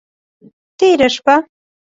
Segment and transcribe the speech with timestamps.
[0.77, 1.35] تیره شپه…